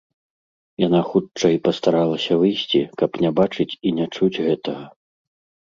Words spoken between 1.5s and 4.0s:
пастаралася выйсці, каб не бачыць і